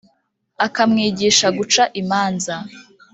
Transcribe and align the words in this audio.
akamwigisha 0.65 1.47
guca 1.57 1.83
imanza, 2.01 2.55